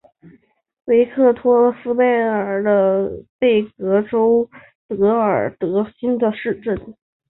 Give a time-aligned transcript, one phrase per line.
[0.85, 3.09] 维克托斯贝格是奥
[3.39, 4.49] 地利福拉尔贝格州
[4.89, 6.95] 费尔德基希县的一个市镇。